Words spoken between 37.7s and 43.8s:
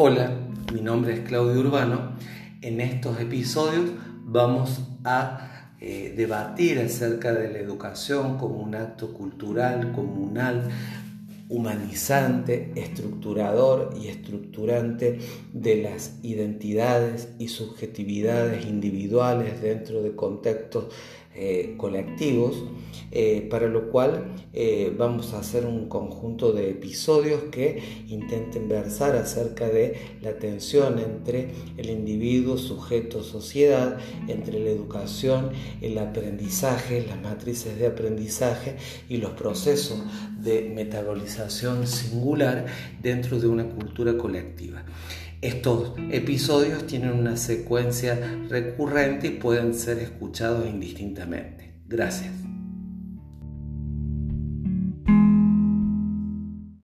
de aprendizaje y los procesos de metabolización singular dentro de una